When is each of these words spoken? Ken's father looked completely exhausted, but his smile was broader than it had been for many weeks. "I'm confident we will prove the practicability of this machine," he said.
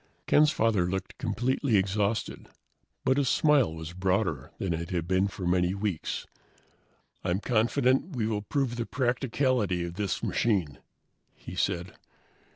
Ken's 0.25 0.49
father 0.49 0.89
looked 0.89 1.19
completely 1.19 1.77
exhausted, 1.77 2.49
but 3.05 3.17
his 3.17 3.29
smile 3.29 3.71
was 3.71 3.93
broader 3.93 4.49
than 4.57 4.73
it 4.73 4.89
had 4.89 5.07
been 5.07 5.27
for 5.27 5.45
many 5.45 5.75
weeks. 5.75 6.25
"I'm 7.23 7.39
confident 7.39 8.15
we 8.15 8.25
will 8.25 8.41
prove 8.41 8.77
the 8.77 8.87
practicability 8.87 9.83
of 9.85 9.93
this 9.97 10.23
machine," 10.23 10.79
he 11.35 11.55
said. 11.55 11.93